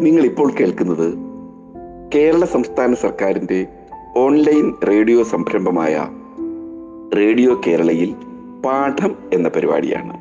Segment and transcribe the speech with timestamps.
[0.00, 1.14] നിങ്ങൾ ഇപ്പോൾ കേൾക്കുന്നത്
[2.14, 3.66] കേരള സംസ്ഥാന സർക്കാരിന്റെ
[4.16, 6.08] ഓൺലൈൻ റേഡിയോ സംരംഭമായ
[7.16, 8.14] റേഡിയോ കേരളയിൽ
[8.64, 10.16] പാഠം എന്ന പരിപാടിയാണ്.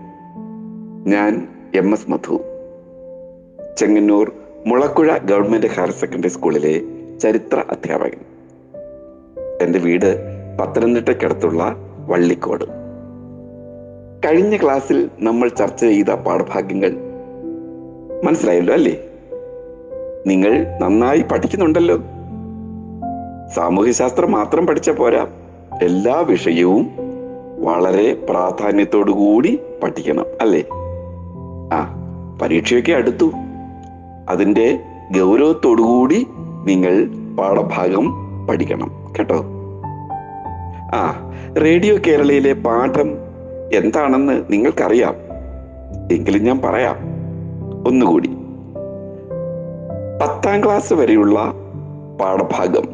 [1.10, 2.40] ഞാൻ M S Madhu.
[3.78, 4.32] Chengannur
[4.68, 6.82] Mulakkuzha government higher secondary സ്കൂളിലെ
[7.20, 8.20] ചരിത്ര അധ്യാപകൻ.
[9.62, 10.18] എന്റെ വീട്
[10.62, 11.76] പത്തനംതിട്ടയ്ക്കടുത്തുള്ള
[12.08, 12.66] വള്ളിക്കോട്.
[14.26, 16.92] കഴിഞ്ഞ ക്ലാസ്സിൽ നമ്മൾ ചർച്ച ചെയ്ത പാഠഭാഗ്യങ്ങൾ
[18.24, 19.09] മനസ്സിലായല്ലോ അല്ലേ?
[20.28, 21.98] നിങ്ങൾ നന്നായി പഠിക്കുന്നുണ്ടല്ലോ.
[23.56, 25.28] സാമൂഹ്യശാസ്ത്രം മാത്രം പഠിച്ച പോരാ.
[25.82, 26.90] എല്ലാ വിഷയവും
[27.60, 30.64] വളരെ പ്രാധാന്യത്തോടു കൂടി പഠിക്കണം അല്ലേ?
[31.74, 31.96] ആ
[32.42, 33.32] പരീക്ഷയൊക്കെ അടുത്തു.
[34.30, 34.80] അതിന്റെ
[35.20, 36.28] ഗൗരവത്തോടു കൂടി
[36.64, 38.14] നിങ്ങൾ പാഠഭാഗം
[38.48, 39.46] പഠിക്കണം കേട്ടോ?
[40.94, 41.32] ആ
[41.62, 43.12] റേഡിയോ കേരളയിലെ പാഠം
[43.74, 45.16] എന്താണെന്ന് നിങ്ങൾക്കറിയാം.
[46.12, 46.96] എങ്കിലും ഞാൻ പറയാം.
[47.88, 48.39] ഒന്നുകൂടി.
[50.22, 51.54] പത്താം ക്ലാസ് വരെയുള്ള
[52.22, 52.88] പാഠഭാഗം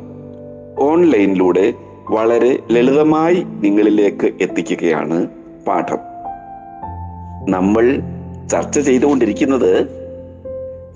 [0.80, 1.74] ഓൺലൈനിലൂടെ
[2.10, 5.28] വളരെ ലളിതമായി നിങ്ങളിലേക്ക് എത്തിക്കുകയാണ്
[5.68, 5.98] പാഠം.
[7.50, 8.00] നമ്മൾ
[8.52, 9.88] ചർച്ച ചെയ്തുകൊണ്ടിരിക്കുന്നത്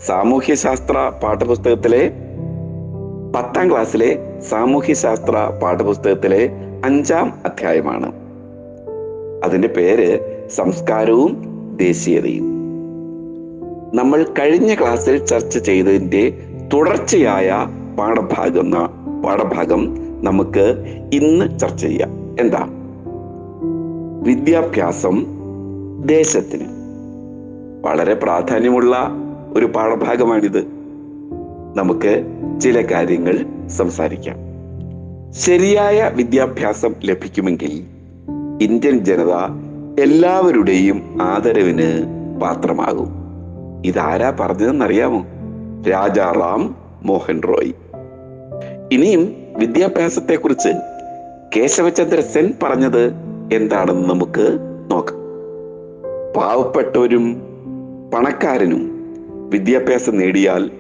[0.06, 2.12] സാമൂഹ്യശാസ്ത്ര പാഠപുസ്തകത്തിലെ
[3.36, 6.50] പത്താം ക്ലാസ്സിലെ സാമൂഹ്യശാസ്ത്ര പാഠപുസ്തകത്തിലെ
[6.86, 8.14] അഞ്ചാം അധ്യായമാണ്.
[9.44, 10.20] അതിന്റെ പേര്
[10.50, 11.44] സംസ്കാരവും
[11.76, 12.49] ദേശീയതയും.
[13.94, 16.38] നമ്മൾ കഴിഞ്ഞ ക്ലാസ്സിൽ ചർച്ച ചെയ്തതിന്റെ
[16.74, 17.68] തുടർച്ചയായ
[18.00, 18.72] പാഠഭാഗം
[19.22, 22.36] പാഠഭാഗം നമുക്ക് ഇന്ന് ചർച്ച ചെയ്യാം.
[22.40, 22.68] എന്താ?
[24.24, 25.26] വിദ്യാഭ്യാസം
[26.06, 26.66] ദേശത്തിന്.
[27.82, 29.12] വളരെ പ്രാധാന്യമുള്ള
[29.54, 30.66] ഒരു പാഠഭാഗമാണിത്.
[31.76, 32.24] നമുക്ക്
[32.62, 34.36] ചില കാര്യങ്ങൾ സംസാരിക്കാം.
[35.32, 37.86] ശരിയായ വിദ്യാഭ്യാസം ലഭിക്കുമെങ്കിൽ
[38.62, 39.34] ഇന്ത്യൻ ജനത
[40.00, 42.06] എല്ലാവരുടെയും ആദരവിന്
[42.42, 43.19] പാത്രമാകും.
[43.86, 45.26] ഇതാരാ പറഞ്ഞതെന്നറിയാമോ?
[45.90, 47.74] രാജാറാം മോഹൻ റോയ്.
[48.92, 50.70] ഇനിയും വിദ്യാഭ്യാസത്തെക്കുറിച്ച്
[51.56, 53.14] കേശവചന്ദ്ര സെൻ പറഞ്ഞത്
[53.54, 54.58] എന്താണെന്ന് നമുക്ക്
[54.92, 55.18] നോക്കാം.
[56.38, 57.42] പാവപ്പെട്ടവരും
[58.14, 58.92] പണക്കാരനും
[59.50, 60.72] വിദ്യാഭ്യാസം നേടിയാൽ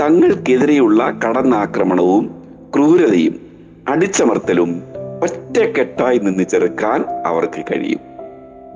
[0.00, 2.42] തങ്ങൾക്കെതിരെയുള്ള കടന്നാക്രമണവും
[2.74, 3.40] ക്രൂരതയും
[3.88, 4.82] അടിച്ചമർത്തലും
[5.22, 8.00] ഒറ്റക്കെട്ടായി നിന്ന് ചെറുക്കാൻ അവർക്ക് കഴിയും.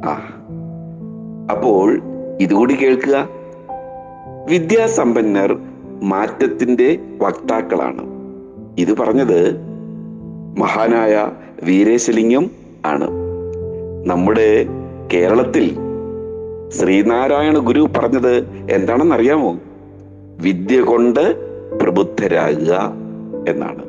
[0.05, 0.13] ആ
[1.51, 2.01] അപ്പോൾ
[2.41, 3.38] ഇതുകൂടി കേൾക്കുക.
[4.49, 5.59] വിദ്യാസമ്പന്നർ
[6.03, 8.03] മാറ്റത്തിന്റെ വക്താക്കളാണ്.
[8.79, 9.57] ഇത് പറഞ്ഞത്
[10.59, 11.29] മഹാനായ
[11.63, 12.51] വീരേശലിംഗം
[12.87, 13.11] ആണ്.
[14.05, 14.67] നമ്മുടെ
[15.15, 15.77] കേരളത്തിൽ
[16.69, 18.37] ശ്രീനാരായണ ഗുരു പറഞ്ഞത്
[18.71, 19.59] എന്താണെന്നറിയാമോ?
[20.41, 21.37] വിദ്യ കൊണ്ട്
[21.79, 22.93] പ്രബുദ്ധരാകുക
[23.49, 23.85] എന്നാണ്.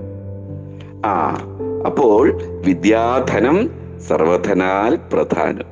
[1.06, 1.38] ആ
[1.86, 3.70] അപ്പോൾ വിദ്യാധനം
[4.08, 5.66] സർവധനാൽ പ്രധാനം.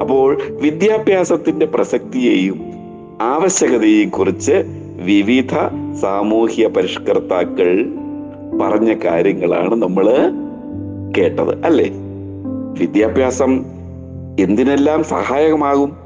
[0.00, 2.85] അപ്പോൾ വിദ്യാഭ്യാസത്തിന്റെ പ്രസക്തിയെയും
[3.22, 4.64] ആവശ്യകതയെയും കുറിച്ച്
[5.04, 5.52] വിവിധ
[6.00, 7.86] സാമൂഹ്യ പരിഷ്കർത്താക്കൾ
[8.62, 10.32] പറഞ്ഞ കാര്യങ്ങളാണ് നമ്മൾ
[11.18, 11.90] കേട്ടത് അല്ലേ?
[12.78, 13.64] വിദ്യാഭ്യാസം
[14.40, 15.96] എന്തിനെല്ലാം സഹായകമാകും?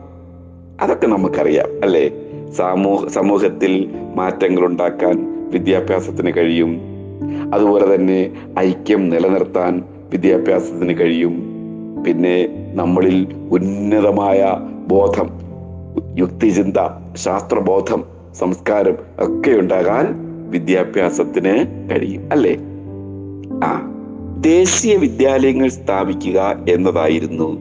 [0.81, 2.10] അതൊക്കെ നമുക്കറിയാം അല്ലേ?
[2.50, 6.81] സമൂഹ സമൂഹത്തിൽ മാറ്റങ്ങൾ ഉണ്ടാക്കാൻ വിദ്യാഭ്യാസത്തിന് കഴിയും.
[7.54, 11.43] അതുപോലെ തന്നെ ഐക്യം നിലനിർത്താൻ വിദ്യാഭ്യാസത്തിന് കഴിയും.
[12.06, 14.56] പിന്നെ നമ്മളിൽ ഉന്നതമായ
[14.88, 15.50] ബോധം
[16.18, 16.74] യുക്തിചിന്ത
[17.16, 22.56] ശാസ്ത്രബോധം സംസ്കാരം ഒക്കെ ഉണ്ടാകാൻ വിദ്യാഭ്യാസത്തിന് കഴിയും അല്ലേ?
[23.64, 23.94] ആ
[24.40, 27.58] ദേശീയ വിദ്യാലയങ്ങൾ സ്ഥാപിക്കുക എന്നതായിരുന്നു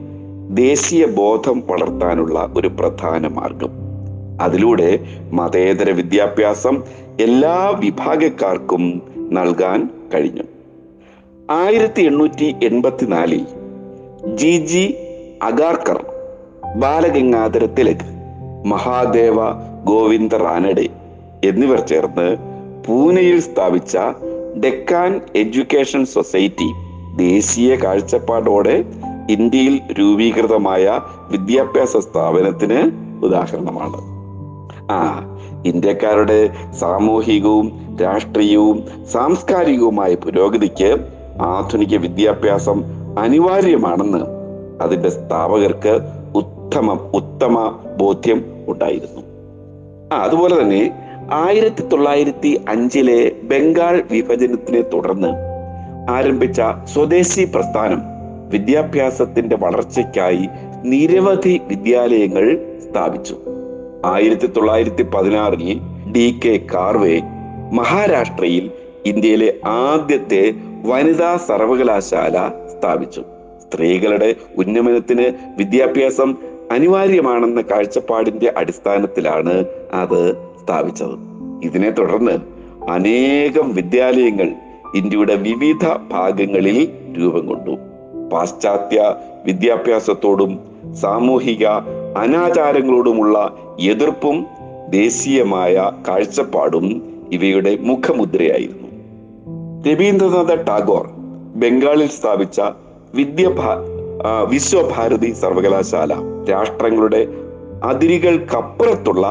[0.50, 3.70] ദേശീയ ബോധം വളർത്താനുള്ള ഒരു പ്രധാന മാർഗം.
[4.42, 4.98] അതിലൂടെ
[5.32, 6.82] മതേതര വിദ്യാഭ്യാസം
[7.20, 10.42] എല്ലാ വിഭാഗക്കാർക്കും നൽകാൻ കഴിഞ്ഞു.
[11.50, 13.46] ആയിരത്തി എണ്ണൂറ്റി എൺപത്തിനാലിൽ
[14.34, 14.94] ജി ജി
[15.42, 16.04] അഗാർക്കർ
[16.76, 17.64] ബാലഗംഗാധര
[18.66, 19.34] മഹാദേവ
[19.84, 20.88] ഗോവിന്ദ റാനഡെ
[21.44, 22.36] എന്നിവർ ചേർന്ന്
[22.86, 23.98] പൂനെയിൽ സ്ഥാപിച്ച
[24.64, 26.72] ഡെക്കാൻ എഡ്യൂക്കേഷൻ സൊസൈറ്റി
[27.16, 28.84] ദേശീയ കാഴ്ചപ്പാടോടെ
[29.30, 32.90] ഇന്ത്യയിൽ രൂപീകൃതമായ വിദ്യാഭ്യാസ സ്ഥാപനത്തിന്
[33.24, 34.20] ഉദാഹരണമാണ്.
[34.92, 35.20] ആ
[35.66, 41.06] ഇന്ത്യക്കാരുടെ സാമൂഹികവും രാഷ്ട്രീയവും സാംസ്കാരികവുമായ പുരോഗതിക്ക്
[41.40, 42.84] ആധുനിക വിദ്യാഭ്യാസം
[43.18, 44.18] അനിവാര്യമാണെന്ന്
[44.82, 46.00] അതിന്റെ സ്ഥാപകർക്ക്
[46.34, 49.22] ഉത്തമ ഉത്തമ ബോധ്യം ഉണ്ടായിരുന്നു.
[50.14, 50.82] ആ അതുപോലെ തന്നെ
[51.32, 55.30] ആയിരത്തി തൊള്ളായിരത്തി അഞ്ചിലെ ബംഗാൾ വിഭജനത്തിനെ തുടർന്ന്
[56.10, 56.60] ആരംഭിച്ച
[56.94, 58.00] സ്വദേശി പ്രസ്ഥാനം
[58.50, 60.48] വിദ്യാഭ്യാസത്തിന്റെ വളർച്ചയ്ക്കായി
[60.84, 62.46] നിരവധി വിദ്യാലയങ്ങൾ
[62.90, 63.36] സ്ഥാപിച്ചു.
[64.04, 65.80] ആയിരത്തി തൊള്ളായിരത്തി പതിനാറിൽ
[66.12, 67.20] ഡി കെ കാർവേ
[67.72, 68.70] മഹാരാഷ്ട്രയിൽ
[69.06, 70.42] ഇന്ത്യയിലെ ആദ്യത്തെ
[70.84, 72.36] വനിതാ സർവകലാശാല
[72.72, 73.22] സ്ഥാപിച്ചു.
[73.62, 75.26] സ്ത്രീകളുടെ ഉന്നമനത്തിന്
[75.58, 76.30] വിദ്യാഭ്യാസം
[76.70, 80.34] അനിവാര്യമാണെന്ന കാഴ്ചപ്പാടിന്റെ അടിസ്ഥാനത്തിലാണ് അത്
[80.64, 81.30] സ്ഥാപിച്ചത്.
[81.62, 82.38] ഇതിനെ തുടർന്ന്
[82.90, 84.48] അനേകം വിദ്യാലയങ്ങൾ
[84.94, 86.88] ഇന്ത്യയുടെ വിവിധ ഭാഗങ്ങളിൽ
[87.18, 87.70] രൂപം കൊണ്ടു.
[88.32, 89.14] പാശ്ചാത്യ
[89.44, 90.60] വിദ്യാഭ്യാസത്തോടും
[90.94, 91.66] സാമൂഹിക
[92.16, 94.46] അനാചാരങ്ങളോടുമുള്ള എതിർപ്പും
[94.90, 97.02] ദേശീയമായ കാഴ്ചപ്പാടും
[97.32, 98.88] ഇവയുടെ മുഖമുദ്രയായിരുന്നു.
[99.90, 101.06] രവീന്ദ്രനാഥ ടാഗോർ
[101.54, 102.60] ബംഗാളിൽ സ്ഥാപിച്ച
[103.14, 103.48] വിദ്യ
[104.24, 106.12] വിശ്വഭാരതി സർവകലാശാല
[106.50, 107.26] രാഷ്ട്രങ്ങളുടെ
[107.82, 109.26] അതിരുകൾക്കപ്പുറത്തുള്ള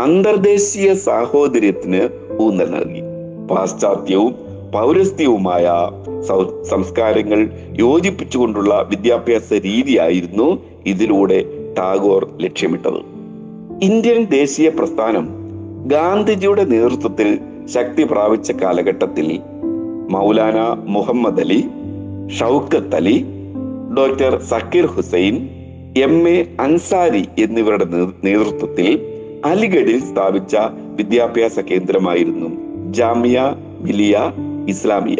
[0.00, 2.08] അന്തർദേശീയ സാഹോദര്യത്തിന്
[2.40, 3.02] ഊന്നൽ നൽകി.
[3.50, 4.34] പാശ്ചാത്യവും
[4.72, 5.66] പൗരസ്ത്യവുമായ
[6.62, 11.44] സംസ്കാരങ്ങൾ യോജിപ്പിച്ചുകൊണ്ടുള്ള വിദ്യാഭ്യാസ രീതിയായിരുന്നു ഇതിലൂടെ
[11.78, 13.00] ടാഗോർ ലക്ഷ്യമിട്ടത്.
[13.82, 15.28] ഇന്ത്യൻ ദേശീയ പ്രസ്ഥാനം
[15.86, 17.38] ഗാന്ധിജിയുടെ നേതൃത്വത്തിൽ
[17.74, 19.40] ശക്തി പ്രാപിച്ച കാലഘട്ടത്തിൽ
[20.10, 21.64] Maulana Muhammad Ali
[22.38, 23.16] Shaukat Ali
[23.96, 25.48] doctor Zakir Hussain
[25.96, 27.84] M A Ansari എന്നിവരുടെ
[28.24, 29.06] നേതൃത്വത്തിൽ
[29.44, 30.56] അലിഗഡിൽ സ്ഥാപിച്ച
[30.96, 32.48] വിദ്യാഭ്യാസ കേന്ദ്രമായിരുന്നു
[32.92, 34.18] ജാമിയ മിലിയ
[34.68, 35.16] ഇസ്ലാമിയ.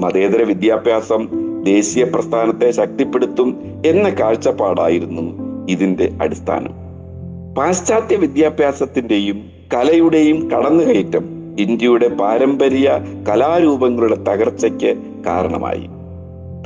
[0.00, 1.28] മതേതര വിദ്യാഭ്യാസം
[1.64, 5.26] ദേശീയ പ്രസ്ഥാനത്തെ ശക്തിപ്പെടുത്തും എന്ന കാഴ്ചപ്പാടായിരുന്നു
[5.68, 6.72] ഇതിന്റെ അടിസ്ഥാനം.
[7.54, 11.24] പാശ്ചാത്യ വിദ്യാഭ്യാസത്തിന്റെയും കലയുടെയും കടന്നുകയറ്റം
[11.58, 12.90] ഇന്ത്യയുടെ പാരമ്പര്യ
[13.28, 14.94] കലാരൂപങ്ങളുടെ തകർച്ചയ്ക്ക്
[15.26, 15.95] കാരണമായി.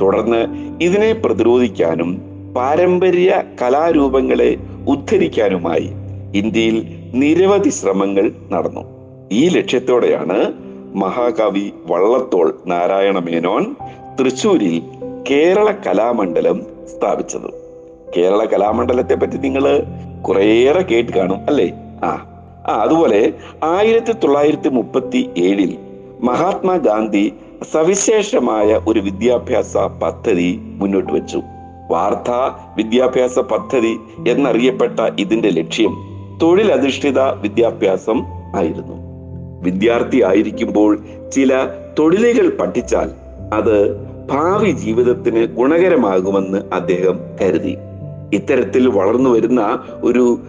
[0.01, 0.41] തുടർന്ന്
[0.83, 2.21] ഇതിനെ പ്രതിരോധിക്കാനും
[2.55, 4.57] പാരമ്പര്യ കലാരൂപങ്ങളെ
[4.87, 5.89] ഉദ്ധരിക്കാനുമായി
[6.35, 8.81] ഇന്ത്യയിൽ നിരവധി ശ്രമങ്ങൾ നടന്നു.
[9.31, 10.53] ഈ ലക്ഷ്യത്തോടെയാണ്
[10.95, 13.75] മഹാകവി വള്ളത്തോൾ നാരായണ മേനോൻ
[14.19, 14.81] തൃശൂരിൽ
[15.29, 16.61] കേരള കലാമണ്ഡലം
[16.95, 17.49] സ്ഥാപിച്ചത്.
[18.17, 19.83] കേരള കലാമണ്ഡലത്തെ പറ്റി നിങ്ങൾ
[20.21, 21.71] കുറേയേറെ കേട്ട് കാണും അല്ലേ?
[22.03, 22.11] ആ
[22.67, 23.33] ആ അതുപോലെ
[23.63, 25.77] ആയിരത്തി തൊള്ളായിരത്തി മുപ്പത്തി ഏഴിൽ
[26.21, 27.33] മഹാത്മാഗാന്ധി
[27.69, 31.41] സവിശേഷമായ ഒരു വിദ്യാഭ്യാസ പദ്ധതി മുന്നോട്ട് വെച്ചു.
[31.91, 33.97] വാർത്താ വിദ്യാഭ്യാസ പദ്ധതി
[34.27, 35.93] എന്നറിയപ്പെട്ട ഇതിന്റെ ലക്ഷ്യം
[36.41, 38.19] തൊഴിലധിഷ്ഠിത വിദ്യാഭ്യാസം
[38.55, 38.97] ആയിരുന്നു.
[39.63, 40.99] വിദ്യാർത്ഥി ആയിരിക്കുമ്പോൾ
[41.29, 41.67] ചില
[41.99, 43.09] തൊഴിലുകൾ പഠിച്ചാൽ
[43.53, 43.95] അത്
[44.27, 47.77] ഭാവി ജീവിതത്തിന് ഗുണകരമാകുമെന്ന് അദ്ദേഹം കരുതി.
[48.33, 49.61] ഇത്തരത്തിൽ വളർന്നു വരുന്ന
[50.03, 50.39] ഒരു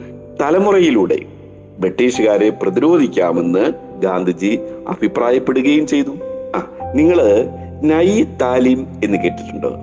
[0.40, 1.18] തലമുറയിലൂടെ
[1.80, 3.72] ബ്രിട്ടീഷുകാരെ പ്രതിരോധിക്കാമെന്ന്
[4.02, 6.31] ഗാന്ധിജി അഭിപ്രായപ്പെടുകയും ചെയ്തു.
[6.92, 7.44] ആ നിങ്ങൾ
[7.82, 9.76] നൈ താലിം എന്ന് കേട്ടിട്ടുണ്ടോ?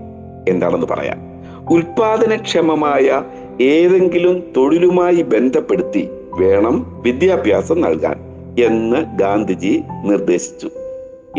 [0.49, 1.17] എന്താണെന്ന് പറയാം.
[1.69, 3.23] ഉൽപാദനക്ഷമമായ
[3.63, 6.09] ഏതെങ്കിലും തൊഴിലുമായി ബന്ധപ്പെടുത്തി
[6.39, 8.15] വേണം വിദ്യാഭ്യാസം നൽകാൻ
[8.65, 10.69] എന്ന് ഗാന്ധിജി നിർദ്ദേശിച്ചു.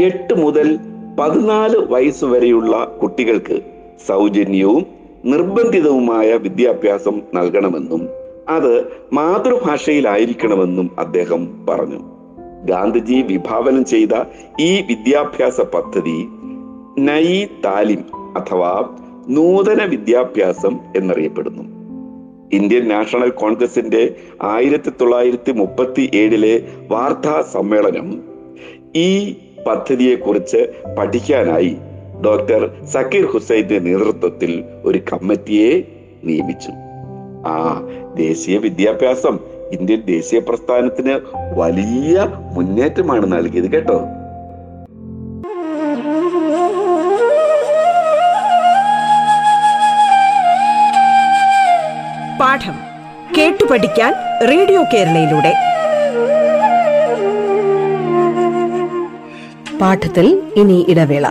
[0.00, 0.78] എട്ട് മുതൽ
[1.20, 3.60] പതിനാല് വയസ്സ് വരെയുള്ള കുട്ടികൾക്ക്
[4.08, 4.86] സൗജന്യവും
[5.24, 8.08] നിർബന്ധിതവുമായ വിദ്യാഭ്യാസം നൽകണമെന്നും
[8.48, 12.19] അത് മാതൃഭാഷയിലായിരിക്കണമെന്നും അദ്ദേഹം പറഞ്ഞു.
[12.64, 14.24] ഗാന്ധിജി വിഭാവനം ചെയ്ത
[14.60, 16.28] ഈ വിദ്യാഭ്യാസ പദ്ധതി
[16.98, 18.04] നൈ താലിം
[18.38, 18.96] അഥവാ
[19.28, 21.62] നൂതന വിദ്യാഭ്യാസം എന്നറിയപ്പെടുന്നു.
[22.52, 28.22] ഇന്ത്യൻ നാഷണൽ കോൺഗ്രസിന്റെ ആയിരത്തി തൊള്ളായിരത്തി മുപ്പത്തി ഏഴിലെ വാർത്താ സമ്മേളനം
[28.96, 29.34] ഈ
[29.66, 31.76] പദ്ധതിയെ കുറിച്ച് പഠിക്കാനായി
[32.24, 35.82] ഡോക്ടർ സക്കീർ ഹുസൈന്റെ നേതൃത്വത്തിൽ ഒരു കമ്മിറ്റിയെ
[36.24, 36.70] നിയമിച്ചു.
[37.48, 37.80] ആ
[38.16, 39.38] ദേശീയ വിദ്യാഭ്യാസം
[39.72, 41.20] ഇന്ത്യൻ ദേശീയ പ്രസ്ഥാനത്തിന്
[41.58, 43.98] വലിയ മുന്നേറ്റമാണ് നൽകിയത് കേട്ടോ.
[52.40, 52.74] പാഠം
[53.38, 54.14] കേട്ടു പഠിക്കാൻ
[54.48, 55.54] റേഡിയോ കേരളയിലൂടെ.
[59.78, 61.26] പാഠത്തിൽ ഇനി ഇടവേള.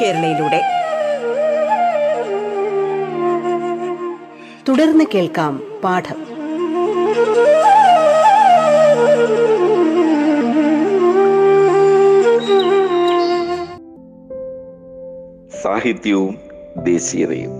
[0.00, 0.62] കേരളയിലൂടെ.
[4.68, 6.28] തുടർന്ന് കേൾക്കാം പാഠം.
[15.62, 16.38] സാഹിത്യവും
[16.76, 17.50] ദേശീയതയും.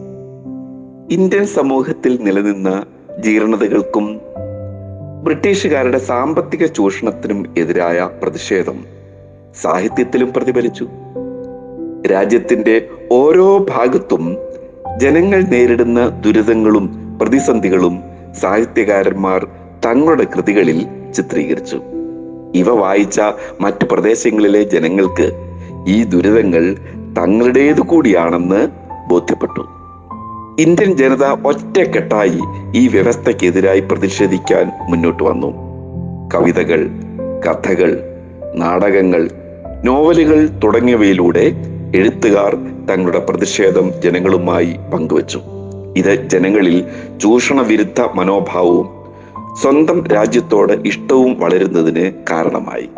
[1.11, 2.87] ഇന്ത്യൻ സമൂഹത്തിൽ നിലനിന്ന
[3.19, 4.21] ജീർണതകൾക്കും
[5.25, 8.85] ബ്രിട്ടീഷുകാരുടെ സാമ്പത്തിക ചൂഷണത്തിനും എതിരായ പ്രതിഷേധം
[9.63, 10.89] സാഹിത്യത്തിലും പ്രതിഫലിച്ചു.
[12.11, 14.37] രാജ്യത്തിന്റെ ഓരോ ഭാഗത്തും
[14.97, 18.03] ജനങ്ങൾ നേരിടുന്ന ദുരിതങ്ങളും പ്രതിസന്ധികളും
[18.41, 19.47] സാഹിത്യകാരന്മാർ
[19.85, 21.81] തങ്ങളുടെ കൃതികളിൽ ചിത്രീകരിച്ചു.
[22.55, 23.21] ഇവ വായിച്ച
[23.61, 25.57] മറ്റു പ്രദേശങ്ങളിലെ ജനങ്ങൾക്ക്
[25.89, 26.77] ഈ ദുരിതങ്ങൾ
[27.19, 28.69] തങ്ങളുടേതു കൂടിയാണെന്ന്
[29.09, 29.61] ബോധ്യപ്പെട്ടു.
[30.63, 32.39] ഇന്ത്യൻ ജനത ഒറ്റക്കെട്ടായി
[32.77, 35.69] ഈ വ്യവസ്ഥക്കെതിരായി പ്രതിഷേധിക്കാൻ മുന്നോട്ട് വന്നു.
[36.35, 36.89] കവിതകൾ
[37.47, 38.01] കഥകൾ
[38.55, 39.31] നാടകങ്ങൾ
[39.85, 42.57] നോവലുകൾ തുടങ്ങിയവയിലൂടെ എഴുത്തുകാർ
[42.91, 45.41] തങ്ങളുടെ പ്രതിഷേധം ജനങ്ങളുമായി പങ്കുവച്ചു.
[45.97, 46.85] ഇത് ജനങ്ങളിൽ
[47.23, 48.89] ചൂഷണ വിരുദ്ധ മനോഭാവവും
[49.63, 52.89] സ്വന്തം രാജ്യത്തോട് ഇഷ്ടവും വളരുന്നതിന് കാരണമായി.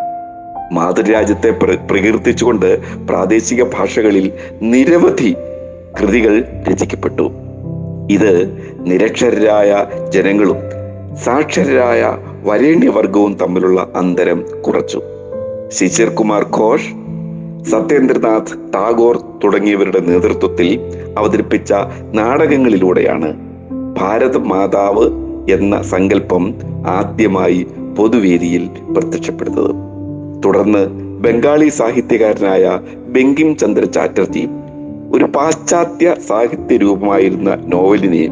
[0.73, 4.33] മാതൃരാജ്യത്തെ പ്ര പ്രകീർത്തിച്ചുകൊണ്ട് പ്രാദേശിക ഭാഷകളിൽ
[4.63, 5.35] നിരവധി
[6.01, 7.31] കൃതികൾ രചിക്കപ്പെട്ടു.
[8.11, 10.57] ഇത് നിരക്ഷരരായ ജനങ്ങളും
[11.25, 15.03] സാക്ഷരരായ വരേണ്യവർഗവും തമ്മിലുള്ള അന്തരം കുറച്ചു.
[15.69, 17.00] ശിശിർ കുമാർ ഘോഷ്
[17.65, 20.81] സത്യേന്ദ്രനാഥ് ടാഗോർ തുടങ്ങിയവരുടെ നേതൃത്വത്തിൽ
[21.19, 21.73] അവതരിപ്പിച്ച
[22.15, 23.37] നാടകങ്ങളിലൂടെയാണ്
[23.99, 25.07] ഭാരത മാതാവ്
[25.51, 26.55] എന്ന സങ്കല്പം
[26.87, 29.75] ആദ്യമായി പൊതുവേദിയിൽ പ്രത്യക്ഷപ്പെടുന്നത്.
[30.45, 30.87] തുടർന്ന്
[31.21, 34.49] ബംഗാളി സാഹിത്യകാരനായ ബെങ്കിം ചന്ദ്ര ചാറ്റർജി
[35.13, 38.25] ഒരു പാശ്ചാത്യ സാഹിത്യ രൂപമായിരുന്ന നോവലിനെ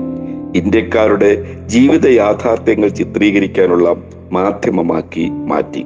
[0.59, 3.97] ഇന്ത്യക്കാരുടെ ജീവിത യാഥാർത്ഥ്യങ്ങൾ ചിത്രീകരിക്കാനുള്ള
[4.33, 5.85] മാധ്യമമാക്കി മാറ്റി.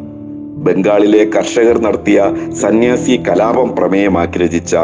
[0.63, 4.77] ബംഗാളിലെ കർഷകർ നടത്തിയ സന്യാസി കലാപം പ്രമേയമാക്കി രചിച്ച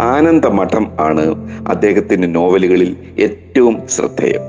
[0.00, 1.24] ആനന്ദമഠം ആണ്
[1.68, 4.40] അദ്ദേഹത്തിന്റെ നോവലുകളിൽ ഏറ്റവും ശ്രദ്ധേയം.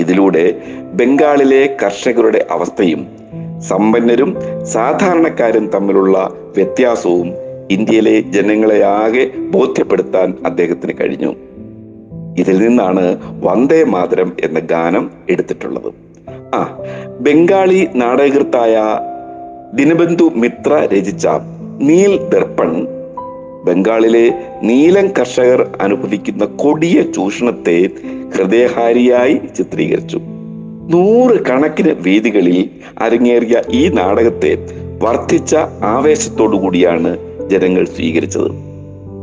[0.00, 0.54] ഇതിലൂടെ
[0.92, 3.06] ബംഗാളിലെ കർഷകരുടെ അവസ്ഥയും
[3.60, 7.32] സമ്പന്നരും സാധാരണക്കാരും തമ്മിലുള്ള വ്യത്യാസവും
[7.70, 11.34] ഇന്ത്യയിലെ ജനങ്ങളെ ആകെ ബോധ്യപ്പെടുത്താൻ അദ്ദേഹത്തിന് കഴിഞ്ഞു.
[12.38, 15.92] ഇതിൽ നിന്നാണ് വന്ദേ മാതരം എന്ന ഗാനം എടുത്തിട്ടുള്ളത്.
[16.54, 16.78] ആ
[17.20, 18.98] ബംഗാളി നാടകൃത്തായ
[19.74, 21.26] ദിനബന്ധു മിത്ര രചിച്ച
[21.80, 22.86] നീൽ ദർപ്പൺ.
[23.64, 27.88] ബംഗാളിലെ നീലം കർഷകർ അനുഭവിക്കുന്ന കൊടിയ ചൂഷണത്തെ
[28.36, 30.20] ഹൃദയഹാരിയായി ചിത്രീകരിച്ചു.
[30.88, 34.58] നൂറ് കണക്കിന് വേദികളിൽ അരങ്ങേറിയ ഈ നാടകത്തെ
[35.02, 38.50] വർദ്ധിച്ച ആവേശത്തോടു കൂടിയാണ് ജനങ്ങൾ സ്വീകരിച്ചത്.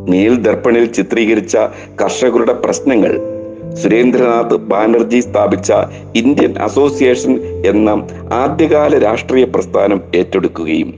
[0.08, 1.58] നീൽ ദർപ്പണിൽ ചിത്രീകരിച്ച
[2.02, 3.39] കർഷകരുടെ പ്രശ്നങ്ങൾ
[3.76, 5.74] സുരേന്ദ്രനാഥ് ബാനർജി സ്ഥാപിച്ച
[6.16, 10.94] ഇന്ത്യൻ അസോസിയേഷൻ എന്ന ആദ്യകാല രാഷ്ട്രീയ പ്രസ്ഥാനം ഏറ്റെടുക്കുകയും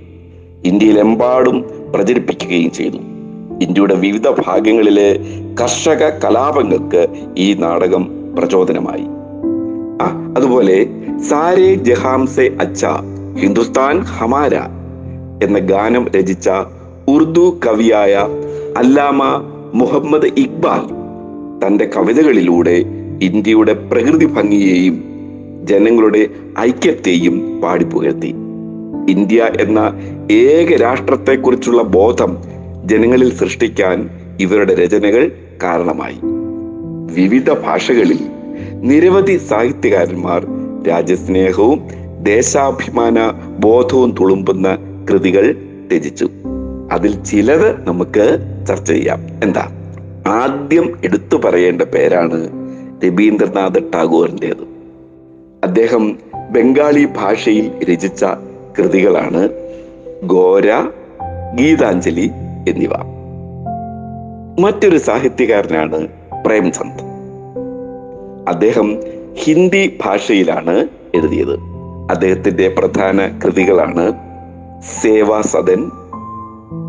[0.65, 2.97] ഇന്ത്യയിലെമ്പാടും പ്രചരിപ്പിക്കുകയും ചെയ്തു.
[3.61, 5.19] ഇന്ത്യയുടെ വിവിധ ഭാഗങ്ങളിലെ
[5.61, 9.05] കർഷക കലാപങ്ങൾക്ക് ഈ നാടകം പ്രചോദനമായി.
[10.01, 10.85] ആ അതുപോലെ
[11.29, 12.85] സാരേ ജഹാംസെ അച്ച
[13.37, 14.55] ഹിന്ദുസ്ഥാൻ ഹമാര
[15.43, 16.49] എന്ന ഗാനം രചിച്ച
[17.07, 18.27] ഉർദു കവിയായ
[18.77, 19.23] അല്ലാമ
[19.73, 21.00] മുഹമ്മദ് ഇക്ബാൽ
[21.67, 22.85] തന്റെ കവിതകളിലൂടെ
[23.21, 25.03] ഇന്ത്യയുടെ പ്രകൃതി ഭംഗിയെയും
[25.63, 26.27] ജനങ്ങളുടെ
[26.59, 28.33] ഐക്യത്തെയും പാടിപ്പുകഴ്ത്തി
[29.09, 29.79] ഇന്ത്യ എന്ന
[30.31, 32.37] ഏക രാഷ്ട്രത്തെക്കുറിച്ചുള്ള ബോധം
[32.85, 35.31] ജനങ്ങളിൽ സൃഷ്ടിക്കാൻ ഇവരുടെ രചനകൾ
[35.63, 36.15] കാരണമായി.
[37.15, 38.19] വിവിധ ഭാഷകളിൽ
[38.73, 40.47] നിരവധി സാഹിത്യകാരന്മാർ
[40.87, 41.81] രാജ്യസ്നേഹവും
[42.23, 44.77] ദേശാഭിമാന ബോധവും തുളുമ്പുന്ന
[45.09, 45.55] കൃതികൾ
[45.95, 46.29] രചിച്ചു.
[46.91, 48.37] അതിൽ ചിലത് നമുക്ക്
[48.67, 49.19] ചർച്ച ചെയ്യാം.
[49.43, 49.80] എന്താ?
[50.27, 52.49] ആദ്യം എടുത്തു പറയേണ്ട പേരാണ്
[53.05, 54.63] രവീന്ദ്രനാഥ് ടാഗോറിന്റെത്.
[55.63, 56.19] അദ്ദേഹം
[56.51, 58.25] ബംഗാളി ഭാഷയിൽ രചിച്ച
[58.79, 59.49] കൃതികളാണ്
[60.23, 60.71] ഗോര
[61.55, 62.31] ഗീതാഞ്ജലി
[62.69, 62.93] എന്നിവ.
[64.59, 66.07] മറ്റൊരു സാഹിത്യകാരനാണ്
[66.45, 67.03] പ്രേംചന്ദ്.
[68.47, 68.97] അദ്ദേഹം
[69.33, 71.59] ഹിന്ദി ഭാഷയിലാണ് എഴുതിയത്.
[72.09, 74.13] അദ്ദേഹത്തിന്റെ പ്രധാന കൃതികളാണ്
[75.01, 75.89] സേവാസദൻ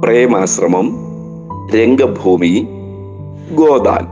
[0.05, 0.97] പ്രേമാശ്രമം
[1.75, 2.67] രംഗഭൂമി
[3.53, 4.07] ഗോദാൻ.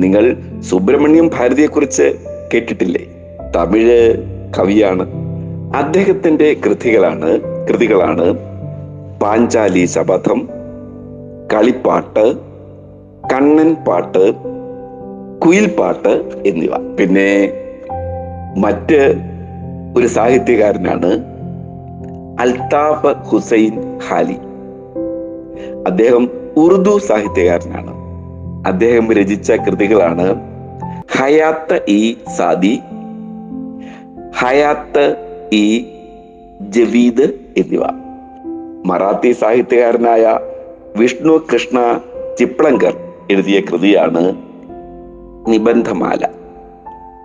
[0.00, 2.14] നിങ്ങൾ സുബ്രഹ്മണ്യം ഭാരതിയെക്കുറിച്ച്
[2.54, 3.06] കേട്ടിട്ടില്ലേ?
[3.56, 4.14] തമിഴ്
[4.58, 5.06] കവിയാണ്.
[5.76, 8.32] അദ്ദേഹത്തിന്റെ കൃതികളാണ് കൃതികളാണ്
[9.20, 10.48] പാഞ്ചാലി ശപഥം
[11.52, 12.34] കളിപ്പാട്ട്
[13.34, 14.32] കണ്ണൻ പാട്ട്
[15.46, 16.08] കുയിൽപ്പാട്ട്
[16.46, 16.96] എന്നിവ.
[17.00, 17.52] പിന്നെ
[18.56, 19.14] മറ്റ്
[19.96, 21.10] ഒരു സാഹിത്യകാരനാണ്
[22.40, 24.36] അൽതാഫ് ഹുസൈൻ ഹാലി.
[25.86, 27.97] അദ്ദേഹം ഉറുദു സാഹിത്യകാരനാണ്.
[28.66, 30.34] അദ്ദേഹം രചിച്ച കൃതികളാണ്
[31.18, 32.80] ഹയാത്ത് ഇ സാദി
[34.38, 35.16] ഹയാത്ത്
[35.52, 35.84] ഇ
[36.60, 37.22] ജവീദ്
[37.56, 37.82] എന്നിവ.
[38.86, 40.38] മറാത്തി സാഹിത്യകാരനായ
[40.96, 42.00] വിഷ്ണു കൃഷ്ണ
[42.38, 42.96] ചിപ്ലങ്കർ
[43.30, 44.36] എഴുതിയ കൃതിയാണ്
[45.48, 46.28] നിബന്ധമാല.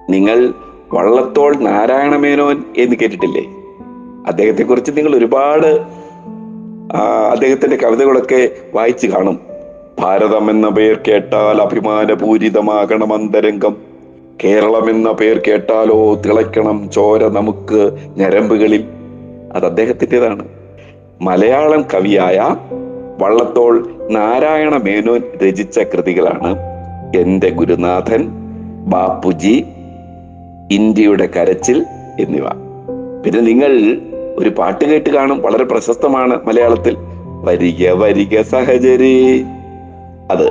[0.10, 0.54] നിങ്ങൾ
[0.94, 3.44] വള്ളത്തോൾ നാരായണമേനോൻ എന്ന് കേട്ടിട്ടില്ലേ?
[4.28, 5.82] അദ്ദേഹത്തെ കുറിച്ച് നിങ്ങൾ ഒരുപാട്
[7.32, 9.53] അദ്ദേഹത്തിന്റെ കവിതകളൊക്കെ വായിച്ചു കാണും.
[10.00, 13.76] ഭാരതം എന്ന പേർ കേട്ടാൽ അഭിമാനപൂരിതമാകണം അന്തരംഗം.
[14.44, 18.84] കേരളം എന്ന പേർ കേട്ടാലോ തിളയ്ക്കണം ചോര നമുക്ക് ഞരമ്പുകളിൽ.
[19.54, 20.48] അത് അദ്ദേഹത്തിന്റെതാണ്.
[21.22, 22.56] മലയാളം കവിയായ
[23.20, 26.58] വള്ളത്തോൾ നാരായണ മേനോൻ രചിച്ച കൃതികളാണ്
[27.18, 28.30] എന്റെ ഗുരുനാഥൻ
[28.86, 29.64] ബാപ്പുജി
[30.72, 31.86] ഇന്ത്യയുടെ കരച്ചിൽ
[32.20, 32.48] എന്നിവ.
[33.26, 34.02] പിന്നെ നിങ്ങൾ
[34.38, 35.42] ഒരു പാട്ട് കേട്ട് കാണും.
[35.42, 36.98] വളരെ പ്രശസ്തമാണ് മലയാളത്തിൽ.
[37.44, 39.46] വരിക വരിക സഹചരി.
[40.34, 40.48] അത്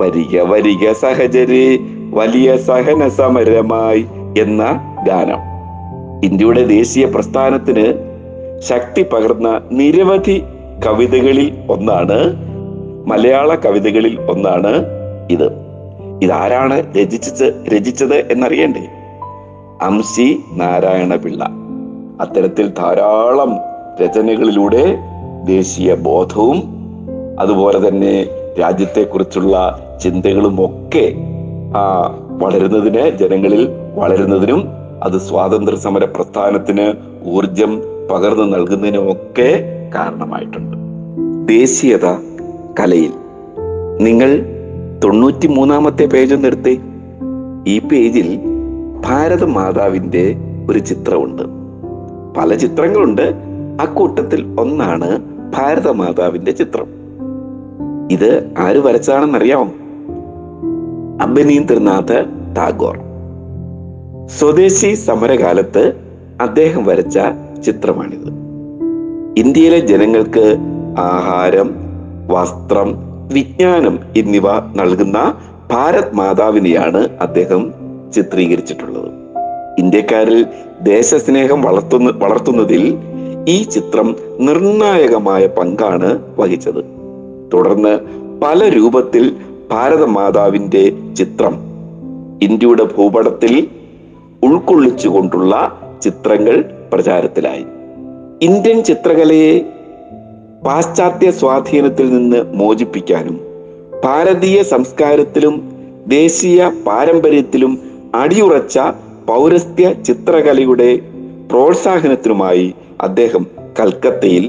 [0.00, 1.64] വരിക വരിക സഹചരി
[2.10, 4.02] വലിയ സഹന സമരമായി
[4.38, 4.62] എന്ന
[5.06, 5.40] ഗാനം.
[6.24, 7.86] ഇന്ത്യയുടെ ദേശീയ പ്രസ്ഥാനത്തിന്
[8.60, 10.42] ശക്തി പകർന്ന നിരവധി
[10.86, 12.18] കവിതകളിൽ ഒന്നാണ്
[13.06, 14.72] മലയാള കവിതകളിൽ ഒന്നാണ്
[15.30, 15.48] ഇത്.
[16.22, 18.84] ഇതാരാണ് രചിച്ചത് രചിച്ചത് എന്നറിയണ്ടേ?
[19.82, 21.44] അംശി നാരായണ പിള്ള
[22.20, 23.52] അത്തരത്തിൽ ധാരാളം
[24.02, 24.84] രചനകളിലൂടെ
[25.44, 26.58] ദേശീയ ബോധവും
[27.40, 28.14] അതുപോലെ തന്നെ
[28.58, 31.14] രാജ്യത്തെക്കുറിച്ചുള്ള ചിന്തകളും ഒക്കെ
[31.76, 34.68] ആ വളരുന്നതിന് ജനങ്ങളിൽ വളരുന്നതിനും
[35.02, 36.92] അത് സ്വാതന്ത്ര്യ സമര പ്രസ്ഥാനത്തിന്
[37.28, 39.64] ഊർജം പകർന്നു നൽകുന്നതിനും ഒക്കെ
[39.94, 40.76] കാരണമായിട്ടുണ്ട്.
[41.48, 42.06] ദേശീയത
[42.80, 43.12] കലയിൽ.
[44.00, 44.46] നിങ്ങൾ
[45.04, 46.80] തൊണ്ണൂറ്റി മൂന്നാമത്തെ പേജ് നിർത്തി
[47.66, 48.40] ഈ പേജിൽ
[49.06, 50.36] ഭാരത മാതാവിന്റെ
[50.70, 51.42] ഒരു ചിത്രമുണ്ട്.
[52.40, 53.34] പല ചിത്രങ്ങളുണ്ട്.
[53.80, 55.18] അക്കൂട്ടത്തിൽ ഒന്നാണ്
[55.56, 56.99] ഭാരത മാതാവിന്റെ ചിത്രം.
[58.10, 59.64] ഇത് ആര് വരച്ചതാണെന്നറിയാമോ
[61.22, 62.24] അബനീന്ദ്രനാഥ്
[62.56, 62.98] ടാഗോർ.
[64.28, 65.94] സ്വദേശി സമരകാലത്ത്
[66.40, 67.18] അദ്ദേഹം വരച്ച
[67.66, 68.30] ചിത്രമാണിത്.
[69.36, 70.56] ഇന്ത്യയിലെ ജനങ്ങൾക്ക്
[70.98, 71.74] ആഹാരം
[72.26, 72.94] വസ്ത്രം
[73.32, 75.34] വിജ്ഞാനം എന്നിവ നൽകുന്ന
[75.72, 77.72] ഭാരത് മാതാവിനെയാണ് അദ്ദേഹം
[78.14, 79.10] ചിത്രീകരിച്ചിട്ടുള്ളത്.
[79.78, 80.46] ഇന്ത്യക്കാരിൽ
[80.82, 82.98] ദേശസ്നേഹം വളർത്തുന്ന വളർത്തുന്നതിൽ
[83.48, 86.99] ഈ ചിത്രം നിർണായകമായ പങ്കാണ് വഹിച്ചത്.
[87.54, 87.98] തുടർന്ന്
[88.42, 89.36] പല രൂപത്തിൽ
[89.70, 91.54] ഭാരതമാതാവിന്റെ ചിത്രം.
[92.42, 93.68] ഇന്ത്യയുടെ ഭൂപടത്തിൽ
[94.42, 95.54] ഉൾക്കൊള്ളിച്ചുകൊണ്ടുള്ള
[96.02, 97.64] ചിത്രങ്ങൾ പ്രചാരത്തിലായി.
[98.42, 99.54] ഇന്ത്യൻ ചിത്രകലയെ
[100.66, 103.40] പാശ്ചാത്യ സ്വാധീനത്തിൽ നിന്ന് മോചിപ്പിക്കാനും
[104.04, 105.54] ഭാരതീയ സംസ്കാരത്തിലും
[106.06, 107.78] ദേശീയ പാരമ്പര്യത്തിലും
[108.14, 108.78] അടിയുറച്ച
[109.26, 110.98] പൗരസ്ത്യ ചിത്രകലയുടെ
[111.50, 113.46] പ്രോത്സാഹനത്തിനുമായി അദ്ദേഹം
[113.80, 114.44] കൽക്കത്തയിൽ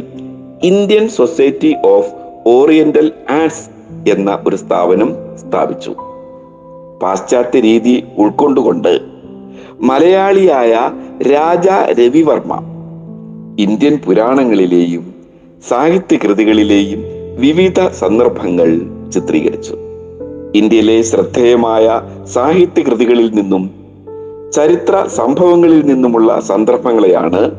[0.62, 2.12] Indian society of
[2.48, 3.70] oriental arts
[4.10, 5.96] എന്ന ഒരു സ്ഥാപനം സ്ഥാപിച്ചു.
[7.04, 9.02] പാശ്ചാത്യ രീതി ഉൾക്കൊണ്ടുകൊണ്ട്
[9.82, 10.90] മലയാളിയായ
[11.32, 11.68] രാജ
[12.00, 12.60] രവിവർമ്മ
[13.60, 15.16] ഇന്ത്യൻ പുരാണങ്ങളിലെയും
[15.68, 17.04] സാഹിത്യകൃതികളിലെയും
[17.40, 19.76] വിവിധ സന്ദർഭങ്ങൾ ചിത്രീകരിച്ചു.
[20.56, 22.02] ഇന്ത്യയിലെ ശ്രദ്ധേയമായ
[22.34, 23.72] സാഹിത്യകൃതികളിൽ നിന്നും
[24.52, 27.52] ചരിത്ര സംഭവങ്ങളിൽ നിന്നുമുള്ള സന്ദർഭങ്ങളെയാണ്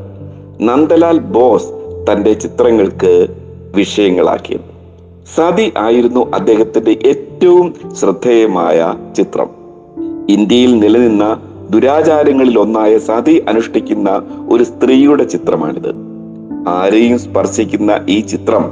[0.61, 1.69] നന്ദലാൽ ബോസ്
[2.11, 3.29] തന്റെ ചിത്രങ്ങൾക്ക്
[3.75, 4.72] വിഷയങ്ങളാക്കിയത്.
[5.27, 9.47] സതി ആയിരുന്നു അദ്ദേഹത്തിന്റെ ഏറ്റവും ശ്രദ്ധേയമായ ചിത്രം.
[10.29, 15.93] ഇന്ത്യയിൽ നിലനിന്ന ദുരാചാരങ്ങളിൽ ഒന്നായ സതി അനുഷ്ഠിക്കുന്ന ഒരു സ്ത്രീയുടെ ചിത്രമാണിത്.
[16.69, 18.65] ആരെയും സ്പർശിക്കുന്ന ഈ ചിത്രം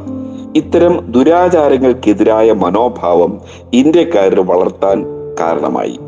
[0.56, 3.40] ഇത്തരം ദുരാചാരങ്ങൾക്കെതിരായ മനോഭാവം
[3.72, 5.04] ഇന്ത്യക്കാരിൽ വളർത്താൻ
[5.40, 5.98] കാരണമായി.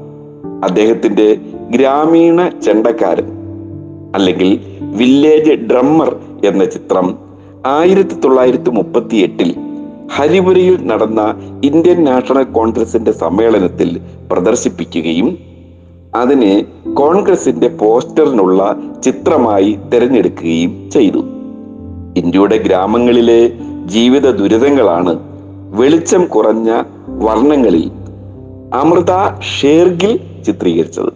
[0.64, 1.36] അദ്ദേഹത്തിന്റെ
[1.70, 3.26] ഗ്രാമീണ ചെണ്ടക്കാരൻ
[4.14, 7.18] അല്ലെങ്കിൽ വില്ലേജ് ഡ്രമ്മർ എന്ന ചിത്രം
[7.66, 9.54] ആയിരത്തി തൊള്ളായിരത്തി മുപ്പത്തി എട്ടിൽ
[10.10, 11.34] ഹരിപുരയിൽ നടന്ന
[11.64, 14.00] ഇന്ത്യൻ നാഷണൽ കോൺഗ്രസിന്റെ സമ്മേളനത്തിൽ
[14.32, 15.38] പ്രദർശിപ്പിക്കുകയും
[16.14, 21.18] അതിനെ കോൺഗ്രസിന്റെ പോസ്റ്ററിനുള്ള ചിത്രമായി തിരഞ്ഞെടുക്കുകയും ചെയ്തു.
[22.16, 23.52] ഇന്ത്യയുടെ ഗ്രാമങ്ങളിലെ
[23.86, 25.18] ജീവിത ദുരിതങ്ങളാണ്
[25.74, 27.90] വെളിച്ചം കുറഞ്ഞ വർണങ്ങളിൽ
[28.74, 31.12] അമൃത ഷേർഗിൽ ചിത്രീകരിച്ചത്.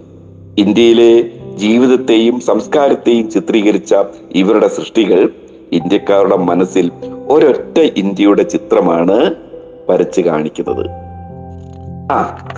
[0.59, 3.94] ഇന്ത്യയിലെ ജീവിതത്തെയും സംസ്കാരത്തെയും ചിത്രീകരിച്ച
[4.35, 5.33] ഇവരുടെ സൃഷ്ടികൾ
[5.73, 6.91] ഇന്ത്യക്കാരുടെ മനസ്സിൽ
[7.29, 9.35] ഒരൊറ്റ ഇന്ത്യയുടെ ചിത്രമാണ്
[9.91, 10.87] വരച്ചു കാണിക്കുന്നത്.
[12.13, 12.49] ആ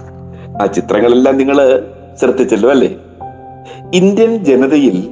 [0.63, 1.87] ആ ചിത്രങ്ങളെല്ലാം നിങ്ങൾ
[2.21, 2.97] ശ്രദ്ധിച്ചല്ലോ അല്ലേ?
[3.95, 5.09] ഇന്ത്യൻ ജനതയിൽ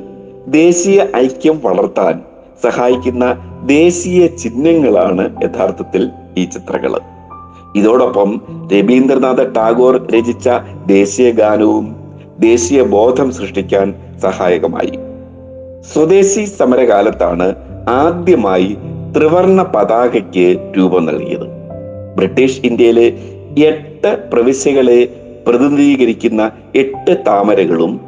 [0.49, 2.21] ദേശീയ ഐക്യം വളർത്താൻ
[2.63, 7.01] സഹായിക്കുന്ന ദേശീയ ചിഹ്നങ്ങളാണ് യഥാർത്ഥത്തിൽ ഈ ചിത്രങ്ങൾ
[7.77, 10.49] ഇതോടൊപ്പം രവീന്ദ്രനാഥ ടാഗോർ രചിച്ച
[10.87, 11.97] ദേശീയ ഗാനവും
[12.41, 14.99] ദേശീയ ബോധം സൃഷ്ടിക്കാൻ സഹായകമായി.
[15.93, 18.77] സ്വദേശി സമരകാലത്താണ് ആദ്യമായി
[19.17, 21.47] ത്രിവർണ പതാകയ്ക്ക് രൂപം നൽകിയത്.
[22.17, 23.13] ബ്രിട്ടീഷ് ഇന്ത്യയിലെ
[23.67, 25.09] എട്ട് പ്രവിശ്യകളെ
[25.47, 28.01] പ്രതിനിധീകരിക്കുന്ന എട്ട് താമരകളും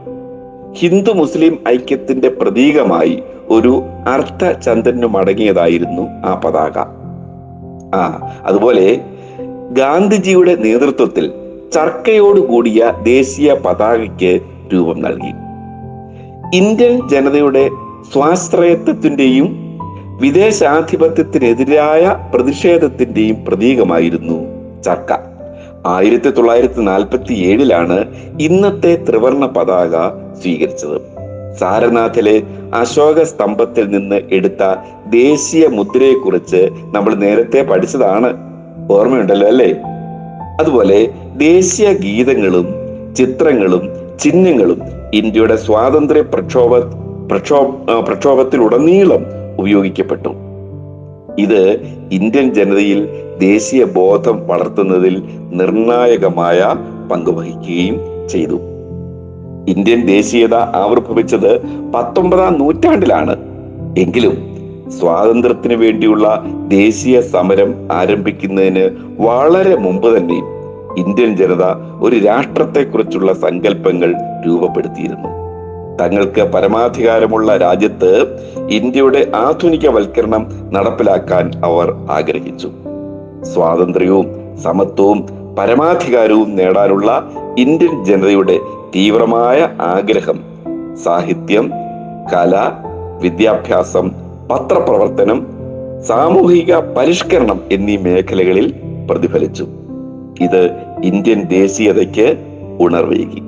[0.72, 6.78] ഹിന്ദു മുസ്ലിം ഐക്യത്തിന്റെ പ്രതീകമായി ഒരു അർത്ഥചന്ദ്രനും അടങ്ങിയതായിരുന്നു ആ പതാക.
[7.94, 9.00] ആ അതുപോലെ
[9.70, 11.32] ഗാന്ധിജിയുടെ നേതൃത്വത്തിൽ
[11.74, 14.40] ചർക്കയോട് കൂടിയ ദേശീയ പതാകയ്ക്ക്
[14.74, 15.32] രൂപം നൽകി.
[16.56, 17.70] ഇന്ത്യൻ ജനതയുടെ
[18.12, 19.57] സ്വാശ്രയത്വത്തിന്റെയും
[20.20, 24.46] വിദേശാധിപത്യത്തിനെതിരായ പ്രതിഷേധത്തിന്റെയും പ്രതീകമായിരുന്നു
[24.82, 25.12] ചർക്ക.
[25.86, 28.04] ആയിരത്തി തൊള്ളായിരത്തി നാൽപ്പത്തി ഏഴിലാണ്
[28.40, 29.92] ഇന്നത്തെ ത്രിവർണ പതാക
[30.42, 31.00] സ്വീകരിച്ചത്.
[31.56, 32.42] സാരനാഥിലെ
[32.74, 34.74] അശോക സ്തംഭത്തിൽ നിന്ന് എടുത്ത
[35.10, 38.36] ദേശീയ മുദ്രയെക്കുറിച്ച് നമ്മൾ നേരത്തെ പഠിച്ചതാണ്.
[38.92, 39.74] ഓർമ്മയുണ്ടല്ലോ അല്ലേ?
[40.60, 42.66] അതുപോലെ ദേശീയ ഗീതങ്ങളും
[43.16, 44.82] ചിത്രങ്ങളും ചിഹ്നങ്ങളും
[45.14, 46.78] ഇന്ത്യയുടെ സ്വാതന്ത്ര്യ പ്രക്ഷോഭ
[47.32, 50.28] പ്രക്ഷോഭ പ്രക്ഷോഭത്തിലുടനീളം ഉപയോഗിക്കപ്പെട്ടു.
[51.38, 51.80] ഇത്
[52.12, 56.74] ഇന്ത്യൻ ജനതയിൽ ദേശീയ ബോധം വളർത്തുന്നതിൽ നിർണായകമായ
[57.12, 58.60] പങ്കുവഹിക്കുകയും ചെയ്തു.
[59.68, 61.62] ഇന്ത്യൻ ദേശീയത ആവിർഭവിച്ചത്
[61.94, 63.36] പത്തൊമ്പതാം നൂറ്റാണ്ടിലാണ്.
[63.98, 64.58] എങ്കിലും
[64.90, 68.90] സ്വാതന്ത്ര്യത്തിന് വേണ്ടിയുള്ള ദേശീയ സമരം ആരംഭിക്കുന്നതിന്
[69.20, 70.38] വളരെ മുമ്പ് തന്നെ
[70.98, 71.64] ഇന്ത്യൻ ജനത
[72.00, 74.14] ഒരു രാഷ്ട്രത്തെക്കുറിച്ചുള്ള സങ്കല്പങ്ങൾ
[74.46, 75.37] രൂപപ്പെടുത്തിയിരുന്നു.
[76.00, 78.10] തങ്ങൾക്ക് പരമാധികാരമുള്ള രാജ്യത്ത്
[78.70, 82.70] ഇന്ത്യയുടെ ആധുനികവൽക്കരണം നടപ്പിലാക്കാൻ അവർ ആഗ്രഹിച്ചു.
[83.42, 84.26] സ്വാതന്ത്ര്യവും
[84.62, 85.26] സമത്വവും
[85.58, 88.58] പരമാധികാരവും നേടാനുള്ള ഇന്ത്യൻ ജനതയുടെ
[88.96, 90.40] തീവ്രമായ ആഗ്രഹം
[91.04, 91.70] സാഹിത്യം
[92.32, 92.70] കല
[93.20, 94.10] വിദ്യാഭ്യാസം
[94.50, 95.46] പത്രപ്രവർത്തനം
[96.06, 98.74] സാമൂഹിക പരിഷ്കരണം എന്നീ മേഖലകളിൽ
[99.10, 99.66] പ്രതിഫലിച്ചു.
[100.40, 100.62] ഇത്
[101.04, 102.36] ഇന്ത്യൻ ദേശീയതയ്ക്ക്
[102.80, 103.47] ഉണർവേകി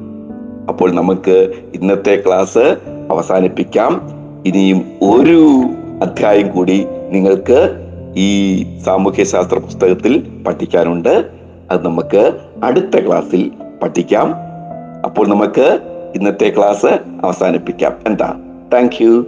[0.70, 2.76] അപ്പോൾ നമുക്ക് ഇന്നത്തെ ക്ലാസ്
[3.10, 4.02] അവസാനിപ്പിക്കാം.
[4.46, 5.60] ഇനിയും ഒരു
[6.02, 11.30] അധ്യായം കൂടി നിങ്ങൾക്ക് ഈ സാമൂഹ്യ ശാസ്ത്ര പുസ്തകത്തിൽ പഠിക്കാനുണ്ട്.
[11.70, 13.50] അത് നമുക്ക് അടുത്ത ക്ലാസ്സിൽ
[13.82, 14.34] പഠിക്കാം.
[15.04, 15.80] അപ്പോൾ നമുക്ക്
[16.14, 17.92] ഇന്നത്തെ ക്ലാസ് അവസാനിപ്പിക്കാം.
[18.06, 18.34] എന്താ?
[18.72, 19.26] താങ്ക് യു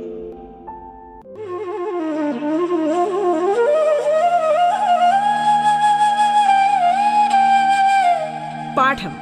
[8.78, 9.21] പാഠം.